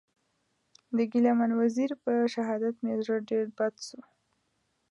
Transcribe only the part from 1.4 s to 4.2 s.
وزېر په شهادت مې زړه ډېر بد سو.